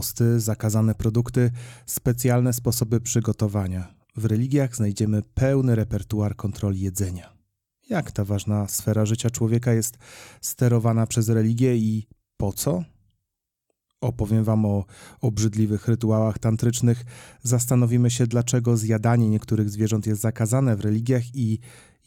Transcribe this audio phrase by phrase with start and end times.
[0.00, 1.50] posty, zakazane produkty,
[1.86, 3.94] specjalne sposoby przygotowania.
[4.16, 7.32] W religiach znajdziemy pełny repertuar kontroli jedzenia.
[7.88, 9.98] Jak ta ważna sfera życia człowieka jest
[10.40, 12.84] sterowana przez religię i po co?
[14.00, 14.84] Opowiem Wam o
[15.20, 17.04] obrzydliwych rytuałach tantrycznych,
[17.42, 21.58] zastanowimy się, dlaczego zjadanie niektórych zwierząt jest zakazane w religiach i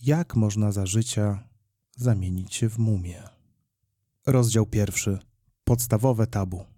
[0.03, 1.43] jak można za życia
[1.95, 3.23] zamienić się w mumię.
[4.25, 5.19] Rozdział pierwszy.
[5.63, 6.72] Podstawowe tabu.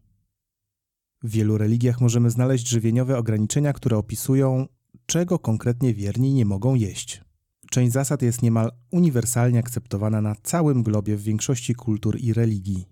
[1.26, 4.68] W wielu religiach możemy znaleźć żywieniowe ograniczenia, które opisują,
[5.06, 7.22] czego konkretnie wierni nie mogą jeść.
[7.72, 12.86] Część zasad jest niemal uniwersalnie akceptowana na całym globie w większości kultur i religii.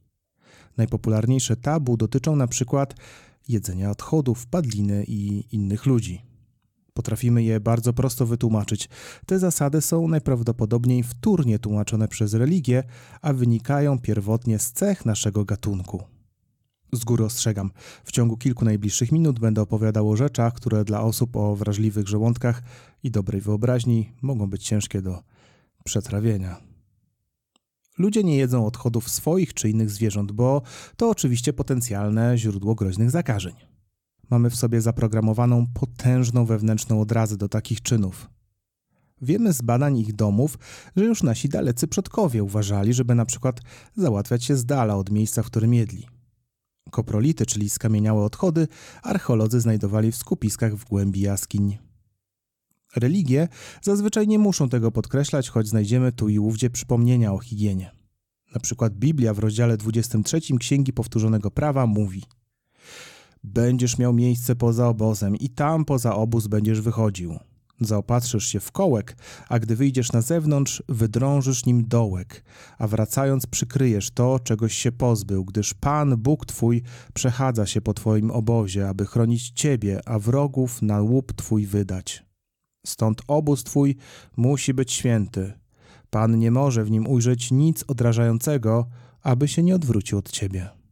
[0.77, 2.95] Najpopularniejsze tabu dotyczą na przykład
[3.47, 6.21] jedzenia odchodów, padliny i innych ludzi.
[6.93, 8.89] Potrafimy je bardzo prosto wytłumaczyć.
[9.25, 12.83] Te zasady są najprawdopodobniej wtórnie tłumaczone przez religię,
[13.21, 16.12] a wynikają pierwotnie z cech naszego gatunku.
[16.93, 17.71] Z góry ostrzegam,
[18.03, 22.61] w ciągu kilku najbliższych minut będę opowiadał o rzeczach, które dla osób o wrażliwych żołądkach
[23.03, 25.23] i dobrej wyobraźni mogą być ciężkie do
[25.83, 26.57] przetrawienia.
[27.97, 30.61] Ludzie nie jedzą odchodów swoich czy innych zwierząt, bo
[30.97, 33.53] to oczywiście potencjalne źródło groźnych zakażeń.
[34.29, 38.29] Mamy w sobie zaprogramowaną potężną wewnętrzną odrazę do takich czynów.
[39.21, 40.57] Wiemy z badań ich domów,
[40.95, 43.59] że już nasi dalecy przodkowie uważali, żeby na przykład
[43.95, 46.12] załatwiać się z dala od miejsca, w którym jedli.
[46.93, 48.67] Koprolity, czyli skamieniałe odchody,
[49.03, 51.77] archeolodzy znajdowali w skupiskach w głębi jaskiń.
[52.95, 53.47] Religie
[53.81, 57.91] zazwyczaj nie muszą tego podkreślać, choć znajdziemy tu i ówdzie przypomnienia o higienie.
[58.55, 62.23] Na przykład Biblia w rozdziale 23 Księgi Powtórzonego Prawa mówi
[63.43, 67.39] Będziesz miał miejsce poza obozem i tam poza obóz będziesz wychodził.
[67.85, 69.17] Zaopatrzysz się w kołek,
[69.49, 72.43] a gdy wyjdziesz na zewnątrz, wydrążysz nim dołek,
[72.77, 78.31] a wracając przykryjesz to, czegoś się pozbył, gdyż Pan, Bóg Twój, przechadza się po Twoim
[78.31, 82.25] obozie, aby chronić Ciebie, a wrogów na łup Twój wydać.
[82.85, 83.95] Stąd obóz Twój
[84.37, 85.53] musi być święty.
[86.09, 88.87] Pan nie może w nim ujrzeć nic odrażającego,
[89.21, 90.82] aby się nie odwrócił od Ciebie.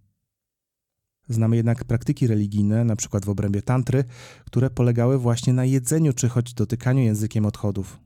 [1.29, 3.19] Znamy jednak praktyki religijne, np.
[3.23, 4.03] w obrębie tantry,
[4.45, 7.99] które polegały właśnie na jedzeniu czy choć dotykaniu językiem odchodów.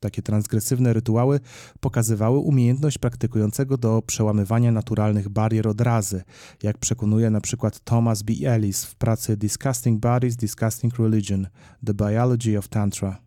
[0.00, 1.40] Takie transgresywne rytuały
[1.80, 6.22] pokazywały umiejętność praktykującego do przełamywania naturalnych barier odrazy,
[6.62, 7.70] jak przekonuje np.
[7.84, 8.32] Thomas B.
[8.46, 11.46] Ellis w pracy Disgusting Bodies, Disgusting Religion–
[11.86, 13.22] The Biology of Tantra.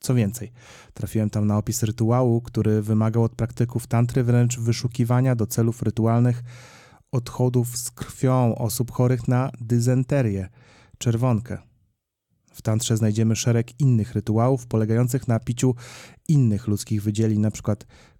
[0.00, 0.52] Co więcej,
[0.94, 6.42] trafiłem tam na opis rytuału, który wymagał od praktyków tantry wręcz wyszukiwania do celów rytualnych
[7.12, 10.48] odchodów z krwią osób chorych na dysenterię,
[10.98, 11.58] czerwonkę.
[12.52, 15.74] W tantrze znajdziemy szereg innych rytuałów polegających na piciu
[16.28, 17.76] innych ludzkich wydzielin, np.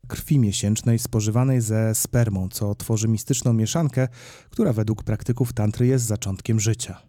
[0.08, 4.08] krwi miesięcznej spożywanej ze spermą, co tworzy mistyczną mieszankę,
[4.50, 7.02] która według praktyków tantry jest zaczątkiem życia.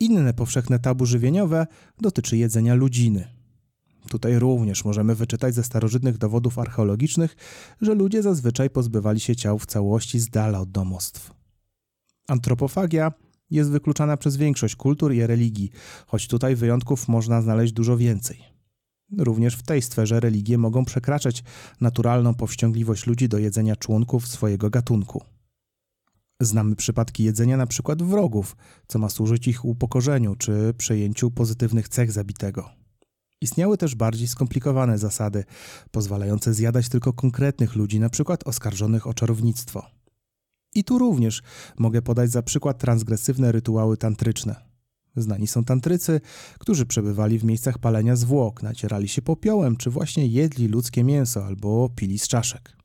[0.00, 1.66] Inne powszechne tabu żywieniowe
[2.00, 3.33] dotyczy jedzenia ludziny.
[4.08, 7.36] Tutaj również możemy wyczytać ze starożytnych dowodów archeologicznych,
[7.80, 11.30] że ludzie zazwyczaj pozbywali się ciał w całości z dala od domostw.
[12.28, 13.12] Antropofagia
[13.50, 15.70] jest wykluczana przez większość kultur i religii,
[16.06, 18.44] choć tutaj wyjątków można znaleźć dużo więcej.
[19.18, 21.44] Również w tej sferze religie mogą przekraczać
[21.80, 25.22] naturalną powściągliwość ludzi do jedzenia członków swojego gatunku.
[26.40, 28.56] Znamy przypadki jedzenia przykład wrogów,
[28.86, 32.83] co ma służyć ich upokorzeniu czy przejęciu pozytywnych cech zabitego.
[33.44, 35.44] Istniały też bardziej skomplikowane zasady,
[35.90, 39.86] pozwalające zjadać tylko konkretnych ludzi, przykład oskarżonych o czarownictwo.
[40.74, 41.42] I tu również
[41.78, 44.56] mogę podać za przykład transgresywne rytuały tantryczne.
[45.16, 46.20] Znani są tantrycy,
[46.58, 51.90] którzy przebywali w miejscach palenia zwłok, nacierali się popiołem, czy właśnie jedli ludzkie mięso albo
[51.96, 52.83] pili z czaszek.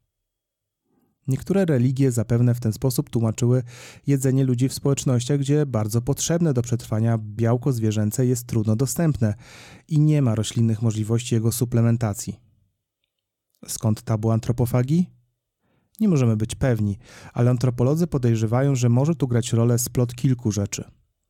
[1.29, 3.63] Niektóre religie zapewne w ten sposób tłumaczyły
[4.07, 9.33] jedzenie ludzi w społecznościach, gdzie bardzo potrzebne do przetrwania białko zwierzęce jest trudno dostępne
[9.87, 12.39] i nie ma roślinnych możliwości jego suplementacji.
[13.67, 15.09] Skąd tabu antropofagii?
[15.99, 16.97] Nie możemy być pewni,
[17.33, 20.83] ale antropolodzy podejrzewają, że może tu grać rolę splot kilku rzeczy.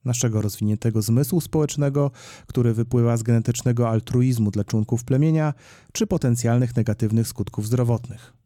[0.05, 2.11] Naszego rozwiniętego zmysłu społecznego,
[2.47, 5.53] który wypływa z genetycznego altruizmu dla członków plemienia,
[5.93, 8.38] czy potencjalnych negatywnych skutków zdrowotnych.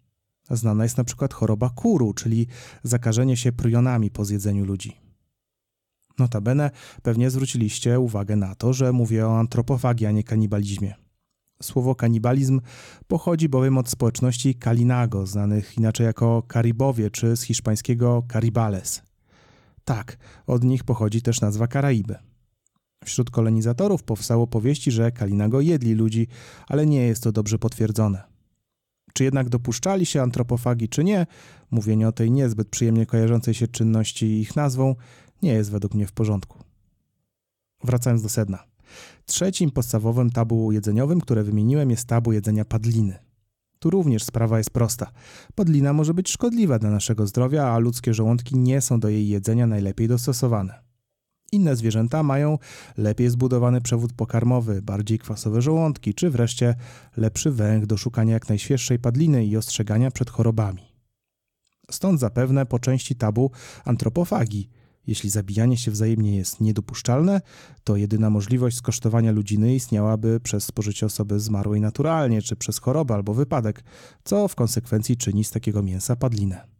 [0.51, 2.47] Znana jest na przykład choroba kuru, czyli
[2.83, 4.97] zakażenie się prionami po zjedzeniu ludzi.
[6.19, 10.95] Notabene pewnie zwróciliście uwagę na to, że mówię o antropofagii, a nie kanibalizmie.
[11.61, 12.61] Słowo kanibalizm
[13.07, 19.01] pochodzi bowiem od społeczności Kalinago, znanych inaczej jako Karibowie, czy z hiszpańskiego Caribales.
[19.85, 20.17] Tak,
[20.47, 22.15] od nich pochodzi też nazwa Karaiby.
[23.05, 26.27] Wśród kolonizatorów powstało powieści, że Kalinago jedli ludzi,
[26.67, 28.32] ale nie jest to dobrze potwierdzone.
[29.13, 31.25] Czy jednak dopuszczali się antropofagi, czy nie,
[31.71, 34.95] mówienie o tej niezbyt przyjemnie kojarzącej się czynności i ich nazwą
[35.41, 36.59] nie jest według mnie w porządku.
[37.83, 38.63] Wracając do sedna.
[39.25, 43.19] Trzecim podstawowym tabu jedzeniowym, które wymieniłem, jest tabu jedzenia padliny.
[43.79, 45.11] Tu również sprawa jest prosta.
[45.55, 49.67] Padlina może być szkodliwa dla naszego zdrowia, a ludzkie żołądki nie są do jej jedzenia
[49.67, 50.92] najlepiej dostosowane.
[51.53, 52.57] Inne zwierzęta mają
[52.97, 56.75] lepiej zbudowany przewód pokarmowy, bardziej kwasowe żołądki, czy wreszcie
[57.17, 60.81] lepszy węch do szukania jak najświeższej padliny i ostrzegania przed chorobami.
[61.91, 63.51] Stąd zapewne po części tabu
[63.85, 64.69] antropofagi.
[65.07, 67.41] Jeśli zabijanie się wzajemnie jest niedopuszczalne,
[67.83, 73.33] to jedyna możliwość skosztowania ludziny istniałaby przez spożycie osoby zmarłej naturalnie, czy przez chorobę albo
[73.33, 73.83] wypadek,
[74.23, 76.72] co w konsekwencji czyni z takiego mięsa padlinę.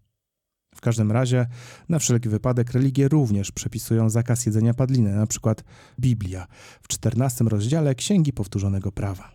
[0.84, 1.48] Każdym razie,
[1.90, 5.64] na wszelki wypadek, religie również przepisują zakaz jedzenia padliny, na przykład
[6.00, 6.48] Biblia
[6.82, 9.32] w XIV rozdziale Księgi Powtórzonego Prawa.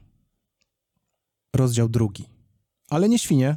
[1.56, 2.29] Rozdział drugi.
[2.91, 3.56] Ale nie świnie.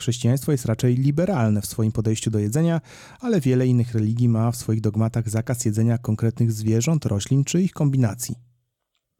[0.00, 2.80] Chrześcijaństwo jest raczej liberalne w swoim podejściu do jedzenia,
[3.20, 7.72] ale wiele innych religii ma w swoich dogmatach zakaz jedzenia konkretnych zwierząt, roślin czy ich
[7.72, 8.34] kombinacji.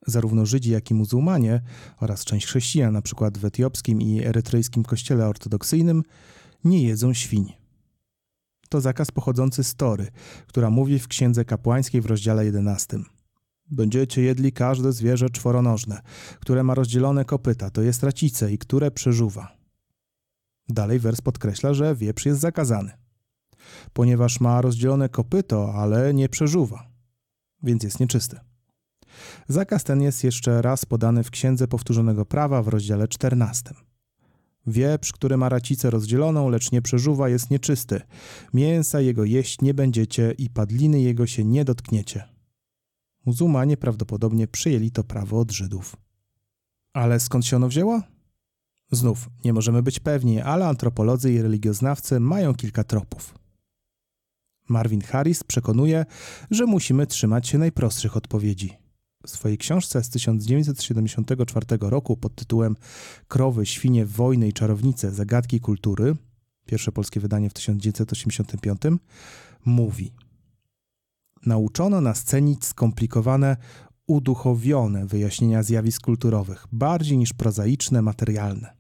[0.07, 1.63] Zarówno Żydzi, jak i muzułmanie
[2.01, 3.31] oraz część chrześcijan, np.
[3.39, 6.03] w etiopskim i erytrejskim kościele ortodoksyjnym,
[6.65, 7.53] nie jedzą świń.
[8.69, 10.09] To zakaz pochodzący z Tory,
[10.47, 12.99] która mówi w Księdze Kapłańskiej w rozdziale 11.
[13.71, 16.01] Będziecie jedli każde zwierzę czworonożne,
[16.41, 19.57] które ma rozdzielone kopyta, to jest racice i które przeżuwa.
[20.69, 22.93] Dalej wers podkreśla, że wieprz jest zakazany,
[23.93, 26.91] ponieważ ma rozdzielone kopyto, ale nie przeżuwa,
[27.63, 28.41] więc jest nieczysty.
[29.49, 33.75] Zakaz ten jest jeszcze raz podany w Księdze Powtórzonego Prawa w rozdziale 14.
[34.71, 38.01] Wieprz, który ma racicę rozdzieloną, lecz nie przeżuwa, jest nieczysty.
[38.55, 42.25] Mięsa jego jeść nie będziecie i padliny jego się nie dotkniecie.
[43.27, 45.97] Muzułmanie prawdopodobnie przyjęli to prawo od Żydów.
[46.93, 48.03] Ale skąd się ono wzięło?
[48.93, 53.35] Znów, nie możemy być pewni, ale antropolodzy i religioznawcy mają kilka tropów.
[54.69, 56.07] Marvin Harris przekonuje,
[56.51, 58.80] że musimy trzymać się najprostszych odpowiedzi.
[59.27, 62.77] W swojej książce z 1974 roku pod tytułem
[63.29, 66.17] Krowy, świnie, wojny i czarownice zagadki kultury,
[66.67, 68.81] pierwsze polskie wydanie w 1985,
[69.65, 70.13] mówi:
[71.47, 73.57] Nauczono nas cenić skomplikowane,
[74.07, 78.77] uduchowione wyjaśnienia zjawisk kulturowych, bardziej niż prozaiczne, materialne.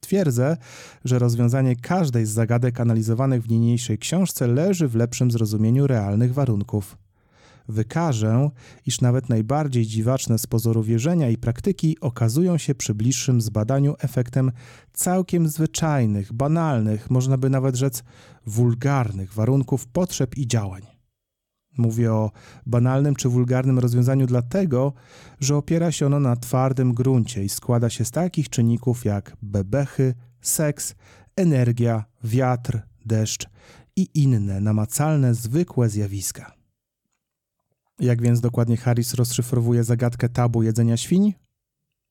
[0.00, 0.56] Twierdzę,
[1.04, 6.96] że rozwiązanie każdej z zagadek analizowanych w niniejszej książce leży w lepszym zrozumieniu realnych warunków
[7.68, 8.50] wykażę,
[8.86, 14.52] iż nawet najbardziej dziwaczne z pozoru wierzenia i praktyki okazują się przy bliższym zbadaniu efektem
[14.92, 18.02] całkiem zwyczajnych, banalnych, można by nawet rzec
[18.46, 20.82] wulgarnych warunków potrzeb i działań.
[21.78, 22.30] Mówię o
[22.66, 24.92] banalnym czy wulgarnym rozwiązaniu dlatego,
[25.40, 30.14] że opiera się ono na twardym gruncie i składa się z takich czynników jak bebechy,
[30.40, 30.94] seks,
[31.36, 33.46] energia, wiatr, deszcz
[33.96, 36.57] i inne namacalne, zwykłe zjawiska.
[38.00, 41.34] Jak więc dokładnie Harris rozszyfrowuje zagadkę tabu jedzenia świń?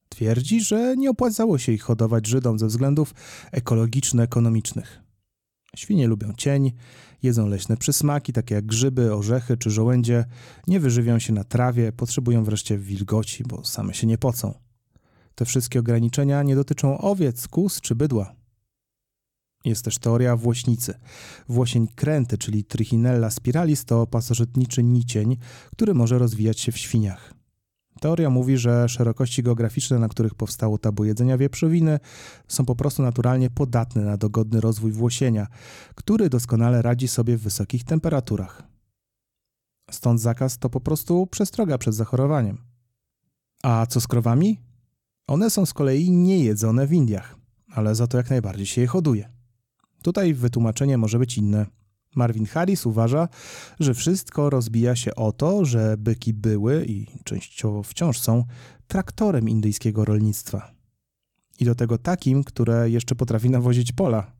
[0.09, 3.13] Twierdzi, że nie opłacało się ich hodować Żydom ze względów
[3.51, 5.01] ekologiczno-ekonomicznych.
[5.75, 6.71] Świnie lubią cień,
[7.23, 10.25] jedzą leśne przysmaki, takie jak grzyby, orzechy czy żołędzie,
[10.67, 14.53] nie wyżywią się na trawie, potrzebują wreszcie wilgoci, bo same się nie pocą.
[15.35, 18.35] Te wszystkie ograniczenia nie dotyczą owiec, kus czy bydła.
[19.67, 20.93] Jest też teoria włośnicy.
[21.49, 25.37] Włosień kręty, czyli Trichinella spiralis, to pasożytniczy nicień,
[25.71, 27.33] który może rozwijać się w świniach.
[27.99, 31.99] Teoria mówi, że szerokości geograficzne, na których powstało tabu jedzenia wieprzowiny,
[32.47, 35.47] są po prostu naturalnie podatne na dogodny rozwój włosienia,
[35.95, 38.63] który doskonale radzi sobie w wysokich temperaturach.
[39.91, 42.57] Stąd zakaz to po prostu przestroga przed zachorowaniem.
[43.63, 44.61] A co z krowami?
[45.27, 47.35] One są z kolei niejedzone w Indiach,
[47.71, 49.36] ale za to jak najbardziej się je hoduje.
[50.07, 51.65] Tutaj wytłumaczenie może być inne.
[52.15, 53.27] Marvin Harris uważa,
[53.79, 58.43] że wszystko rozbija się o to, że byki były i częściowo wciąż są
[58.87, 60.71] traktorem indyjskiego rolnictwa.
[61.59, 64.31] I do tego takim, które jeszcze potrafi nawozić pola.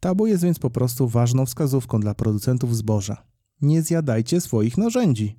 [0.00, 3.24] Tabu jest więc po prostu ważną wskazówką dla producentów zboża.
[3.62, 5.36] Nie zjadajcie swoich narzędzi.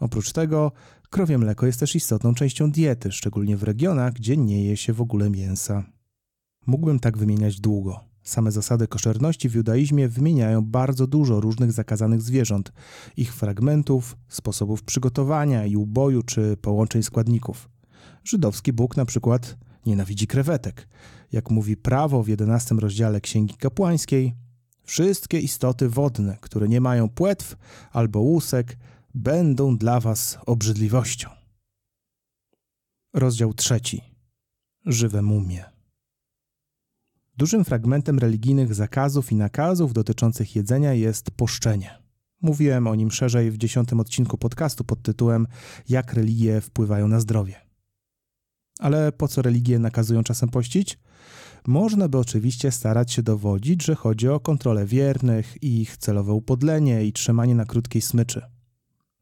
[0.00, 0.72] Oprócz tego,
[1.10, 5.00] krowie mleko jest też istotną częścią diety, szczególnie w regionach, gdzie nie je się w
[5.00, 5.84] ogóle mięsa.
[6.66, 8.09] Mógłbym tak wymieniać długo.
[8.30, 12.72] Same zasady koszerności w judaizmie wymieniają bardzo dużo różnych zakazanych zwierząt,
[13.16, 17.68] ich fragmentów, sposobów przygotowania i uboju czy połączeń składników.
[18.24, 19.56] Żydowski Bóg na przykład
[19.86, 20.88] nienawidzi krewetek.
[21.32, 24.34] Jak mówi prawo w jedenastym rozdziale Księgi Kapłańskiej,
[24.82, 27.56] wszystkie istoty wodne, które nie mają płetw
[27.92, 28.76] albo łusek,
[29.14, 31.28] będą dla was obrzydliwością.
[33.14, 34.02] Rozdział trzeci.
[34.86, 35.79] Żywe mumie.
[37.40, 41.98] Dużym fragmentem religijnych zakazów i nakazów dotyczących jedzenia jest poszczenie.
[42.42, 45.46] Mówiłem o nim szerzej w dziesiątym odcinku podcastu pod tytułem
[45.88, 47.54] Jak religie wpływają na zdrowie.
[48.78, 50.98] Ale po co religie nakazują czasem pościć?
[51.66, 57.12] Można by oczywiście starać się dowodzić, że chodzi o kontrolę wiernych, ich celowe upodlenie i
[57.12, 58.42] trzymanie na krótkiej smyczy.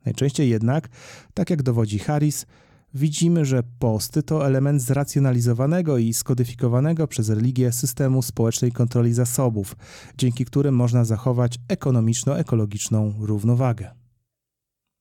[0.04, 0.88] Najczęściej jednak,
[1.34, 2.46] tak jak dowodzi Harris,
[2.94, 9.76] widzimy, że posty to element zracjonalizowanego i skodyfikowanego przez religię systemu społecznej kontroli zasobów,
[10.18, 13.90] dzięki którym można zachować ekonomiczno-ekologiczną równowagę.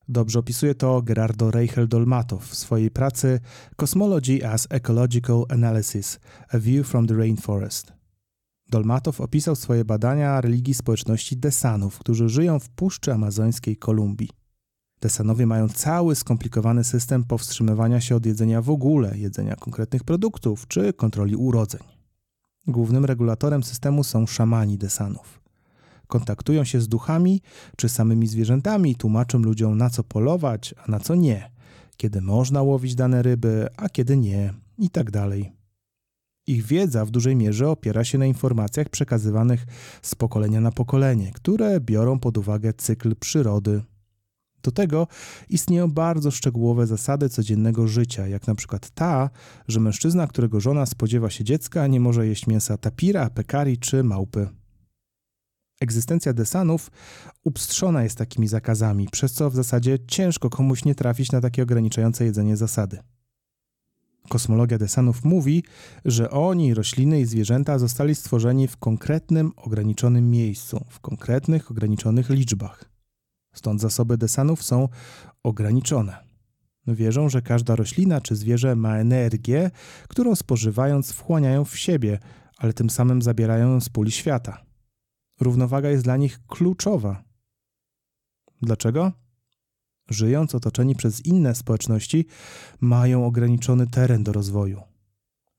[0.09, 3.39] Dobrze opisuje to Gerardo Reichel Dolmatow w swojej pracy
[3.75, 6.19] Cosmology as Ecological Analysis–
[6.53, 7.93] A View from the Rainforest.
[8.69, 14.29] Dolmatow opisał swoje badania religii społeczności Desanów, którzy żyją w Puszczy Amazońskiej Kolumbii.
[15.01, 20.93] Desanowie mają cały skomplikowany system powstrzymywania się od jedzenia w ogóle, jedzenia konkretnych produktów czy
[20.93, 21.81] kontroli urodzeń.
[22.67, 25.41] Głównym regulatorem systemu są szamani Desanów.
[26.07, 27.41] Kontaktują się z duchami
[27.75, 31.51] czy samymi zwierzętami, tłumaczą ludziom na co polować, a na co nie,
[31.97, 35.11] kiedy można łowić dane ryby, a kiedy nie, i tak.
[36.47, 39.65] Ich wiedza w dużej mierze opiera się na informacjach przekazywanych
[40.01, 43.81] z pokolenia na pokolenie, które biorą pod uwagę cykl przyrody
[44.63, 45.07] do tego
[45.49, 49.29] istnieją bardzo szczegółowe zasady codziennego życia, jak na przykład ta,
[49.67, 54.49] że mężczyzna, którego żona spodziewa się dziecka, nie może jeść mięsa tapira, pekari czy małpy.
[55.79, 56.91] Egzystencja desanów
[57.43, 62.25] upstrzona jest takimi zakazami, przez co w zasadzie ciężko komuś nie trafić na takie ograniczające
[62.25, 62.99] jedzenie zasady.
[64.29, 65.63] Kosmologia desanów mówi,
[66.05, 72.96] że oni, rośliny i zwierzęta zostali stworzeni w konkretnym, ograniczonym miejscu, w konkretnych, ograniczonych liczbach.
[73.57, 74.89] Stąd zasoby desanów są
[75.43, 76.27] ograniczone.
[76.87, 79.71] Wierzą, że każda roślina czy zwierzę ma energię,
[80.07, 82.19] którą spożywając wchłaniają w siebie,
[82.57, 84.65] ale tym samym zabierają ją z puli świata.
[85.39, 87.23] Równowaga jest dla nich kluczowa.
[88.61, 89.11] Dlaczego?
[90.09, 92.25] Żyjąc otoczeni przez inne społeczności,
[92.79, 94.81] mają ograniczony teren do rozwoju.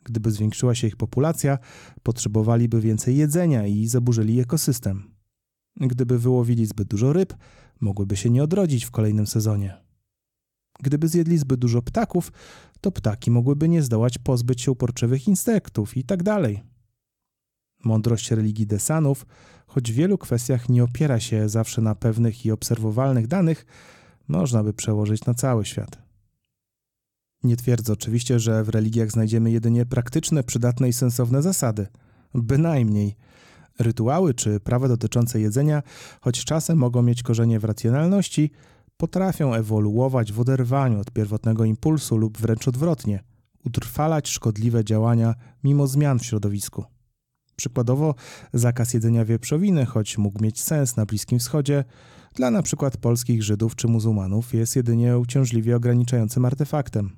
[0.04, 1.58] Gdyby zwiększyła się ich populacja,
[2.02, 5.14] potrzebowaliby więcej jedzenia i zaburzyli ekosystem.
[5.76, 7.34] Gdyby wyłowili zbyt dużo ryb,
[7.80, 9.76] mogłyby się nie odrodzić w kolejnym sezonie.
[10.80, 12.32] Gdyby zjedli zbyt dużo ptaków,
[12.80, 16.62] to ptaki mogłyby nie zdołać pozbyć się uporczywych insektów i tak dalej.
[17.85, 19.26] Mądrość religii Desanów,
[19.66, 23.66] choć w wielu kwestiach nie opiera się zawsze na pewnych i obserwowalnych danych,
[24.28, 25.99] można by przełożyć na cały świat.
[27.42, 31.87] Nie twierdzę oczywiście, że w religiach znajdziemy jedynie praktyczne, przydatne i sensowne zasady.
[32.35, 33.16] Bynajmniej–
[33.78, 35.82] Rytuały czy prawa dotyczące jedzenia,
[36.20, 38.50] choć czasem mogą mieć korzenie w racjonalności,
[38.97, 43.25] potrafią ewoluować w oderwaniu od pierwotnego impulsu lub wręcz odwrotnie,
[43.64, 46.85] utrwalać szkodliwe działania mimo zmian w środowisku.
[47.56, 48.14] Przykładowo,
[48.52, 51.85] zakaz jedzenia wieprzowiny, choć mógł mieć sens na Bliskim Wschodzie,
[52.35, 52.90] dla np.
[53.00, 57.16] polskich Żydów czy muzułmanów jest jedynie uciążliwie ograniczającym artefaktem.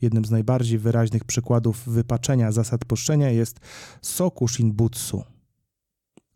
[0.00, 3.60] Jednym z najbardziej wyraźnych przykładów wypaczenia zasad poszczenia jest
[4.02, 5.24] soku shinbutsu.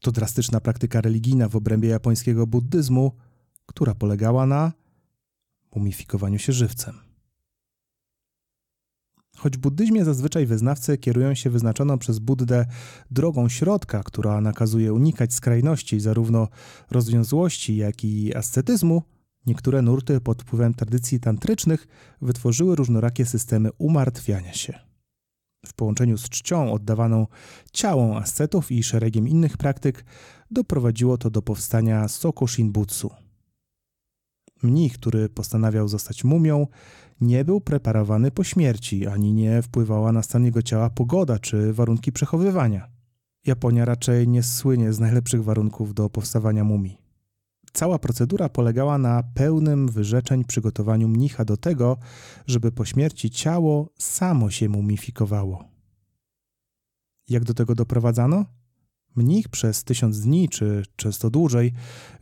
[0.01, 3.13] To drastyczna praktyka religijna w obrębie japońskiego buddyzmu,
[3.67, 4.73] która polegała na
[5.75, 7.11] mumifikowaniu się żywcem.
[9.37, 12.67] Choć w buddyzmie zazwyczaj wyznawcy kierują się wyznaczoną przez Buddę
[13.11, 16.49] drogą środka, która nakazuje unikać skrajności zarówno
[16.91, 19.03] rozwiązłości, jak i ascetyzmu,
[19.47, 21.87] Niektóre nurty pod wpływem tradycji tantrycznych
[22.23, 24.79] wytworzyły różnorakie systemy umartwiania się.
[25.67, 27.27] W połączeniu z czcią oddawaną
[27.73, 30.05] ciałom ascetów i szeregiem innych praktyk
[30.51, 33.11] doprowadziło to do powstania Soko Shinbutsu.
[34.63, 36.67] Mnich, który postanawiał zostać mumią,
[37.21, 42.13] nie był preparowany po śmierci, ani nie wpływała na stan jego ciała pogoda czy warunki
[42.13, 42.89] przechowywania.
[43.47, 47.10] Japonia raczej nie słynie z najlepszych warunków do powstawania mumii.
[47.73, 51.97] Cała procedura polegała na pełnym wyrzeczeń przygotowaniu mnicha do tego,
[52.47, 55.65] żeby po śmierci ciało samo się mumifikowało.
[57.29, 58.45] Jak do tego doprowadzano?
[59.17, 61.73] Mnich przez tysiąc dni, czy często dłużej,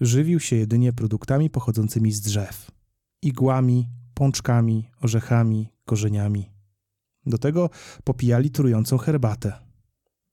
[0.00, 2.78] żywił się jedynie produktami pochodzącymi z drzew
[3.22, 6.50] igłami, pączkami, orzechami, korzeniami.
[7.26, 7.70] Do tego
[8.04, 9.67] popijali trującą herbatę.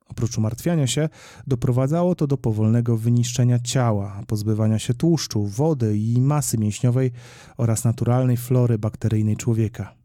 [0.09, 1.09] Oprócz umartwiania się,
[1.47, 7.11] doprowadzało to do powolnego wyniszczenia ciała, pozbywania się tłuszczu, wody i masy mięśniowej
[7.57, 9.95] oraz naturalnej flory bakteryjnej człowieka.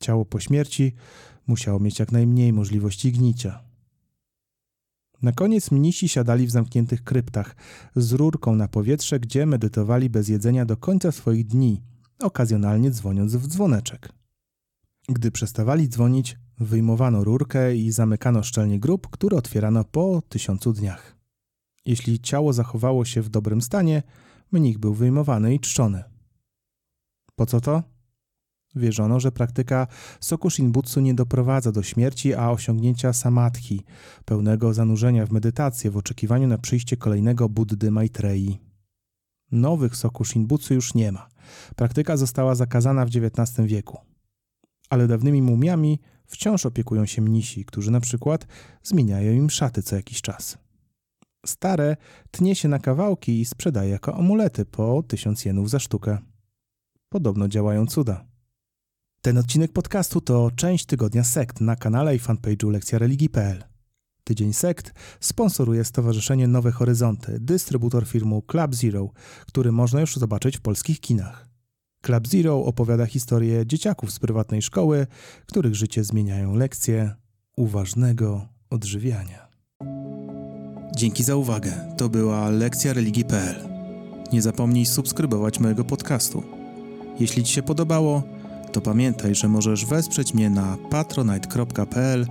[0.00, 0.92] Ciało po śmierci
[1.46, 3.60] musiało mieć jak najmniej możliwości gnicia.
[5.22, 7.56] Na koniec mnisi siadali w zamkniętych kryptach
[7.96, 11.82] z rurką na powietrze, gdzie medytowali bez jedzenia do końca swoich dni,
[12.20, 14.19] okazjonalnie dzwoniąc w dzwoneczek.
[15.08, 21.16] Gdy przestawali dzwonić, wyjmowano rurkę i zamykano szczelnie grób, który otwierano po tysiącu dniach.
[21.86, 24.02] Jeśli ciało zachowało się w dobrym stanie,
[24.52, 26.04] mnich był wyjmowany i czczony.
[27.36, 27.82] Po co to?
[28.74, 29.86] Wierzono, że praktyka
[30.20, 33.84] Sokushinbutsu nie doprowadza do śmierci, a osiągnięcia samadhi,
[34.24, 38.58] pełnego zanurzenia w medytację w oczekiwaniu na przyjście kolejnego Buddy Maitreyi.
[39.52, 41.28] Nowych Sokushinbutsu już nie ma.
[41.76, 44.09] Praktyka została zakazana w XIX wieku.
[44.90, 48.46] Ale dawnymi mumiami wciąż opiekują się mnisi, którzy na przykład
[48.82, 50.58] zmieniają im szaty co jakiś czas.
[51.46, 51.96] Stare
[52.30, 56.18] tnie się na kawałki i sprzedaje jako amulety po tysiąc jenów za sztukę.
[57.08, 58.24] Podobno działają cuda.
[59.22, 63.64] Ten odcinek podcastu to część tygodnia sekt na kanale i fanpage'u Lekcja Religii.pl.
[64.24, 69.10] Tydzień Sekt sponsoruje Stowarzyszenie Nowe Horyzonty, dystrybutor filmu Club Zero,
[69.46, 71.49] który można już zobaczyć w polskich kinach.
[72.02, 75.06] Club Zero opowiada historię dzieciaków z prywatnej szkoły,
[75.46, 77.14] których życie zmieniają lekcje
[77.56, 79.48] uważnego odżywiania.
[80.96, 81.94] Dzięki za uwagę.
[81.96, 83.68] To była lekcja religii.pl.
[84.32, 86.42] Nie zapomnij subskrybować mojego podcastu.
[87.20, 88.22] Jeśli Ci się podobało,
[88.72, 92.26] to pamiętaj, że możesz wesprzeć mnie na patronite.pl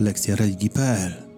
[0.00, 1.29] lekcja religii.pl